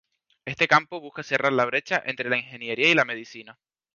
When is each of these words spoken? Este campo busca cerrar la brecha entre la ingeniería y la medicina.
Este 0.45 0.67
campo 0.67 0.99
busca 0.99 1.21
cerrar 1.21 1.53
la 1.53 1.65
brecha 1.65 2.01
entre 2.03 2.27
la 2.27 2.37
ingeniería 2.39 2.89
y 2.89 2.95
la 2.95 3.05
medicina. 3.05 3.59